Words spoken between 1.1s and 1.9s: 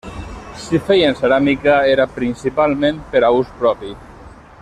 ceràmica